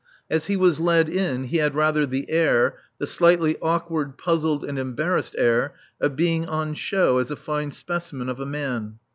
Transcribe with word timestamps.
As 0.31 0.47
he 0.47 0.55
was 0.57 0.79
led 0.79 1.07
in 1.09 1.43
he 1.43 1.57
had 1.57 1.75
rather 1.75 2.07
the 2.07 2.27
air, 2.31 2.79
the 2.97 3.05
slightly 3.05 3.55
awkward, 3.61 4.17
puzzled 4.17 4.65
and 4.65 4.79
embarrassed 4.79 5.35
air, 5.37 5.75
of 5.99 6.15
being 6.15 6.47
on 6.47 6.73
show 6.73 7.19
as 7.19 7.29
a 7.29 7.35
fine 7.35 7.69
specimen 7.69 8.27
of 8.27 8.39
a 8.39 8.45
man. 8.47 8.97